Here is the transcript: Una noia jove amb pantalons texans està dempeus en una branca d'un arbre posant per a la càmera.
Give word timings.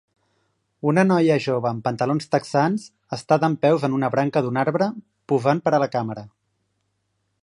Una 0.91 1.01
noia 1.09 1.35
jove 1.47 1.69
amb 1.71 1.83
pantalons 1.89 2.25
texans 2.35 2.87
està 3.19 3.39
dempeus 3.45 3.87
en 3.89 3.97
una 4.01 4.09
branca 4.17 4.43
d'un 4.47 4.59
arbre 4.63 4.89
posant 5.33 5.63
per 5.67 5.75
a 5.79 5.83
la 5.85 5.93
càmera. 5.97 6.25